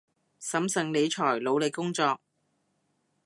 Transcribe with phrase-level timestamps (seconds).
[0.41, 2.19] 審慎理財，努力工作